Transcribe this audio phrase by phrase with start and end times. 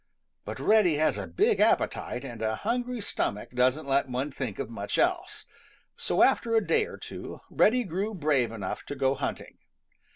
[0.45, 4.67] But Reddy has a big appetite, and a hungry stomach doesn't let one think of
[4.67, 5.45] much else.
[5.95, 9.59] So after a day or two, Reddy grew brave enough to go hunting.